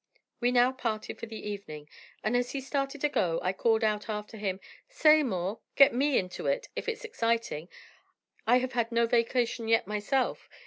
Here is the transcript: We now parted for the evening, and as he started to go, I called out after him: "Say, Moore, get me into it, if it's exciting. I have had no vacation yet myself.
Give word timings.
We 0.39 0.51
now 0.51 0.71
parted 0.71 1.19
for 1.19 1.27
the 1.27 1.47
evening, 1.47 1.87
and 2.23 2.35
as 2.35 2.53
he 2.53 2.59
started 2.59 3.01
to 3.01 3.07
go, 3.09 3.39
I 3.43 3.53
called 3.53 3.83
out 3.83 4.09
after 4.09 4.35
him: 4.37 4.59
"Say, 4.89 5.21
Moore, 5.21 5.59
get 5.75 5.93
me 5.93 6.17
into 6.17 6.47
it, 6.47 6.69
if 6.75 6.89
it's 6.89 7.05
exciting. 7.05 7.69
I 8.47 8.57
have 8.57 8.73
had 8.73 8.91
no 8.91 9.05
vacation 9.05 9.67
yet 9.67 9.85
myself. 9.85 10.49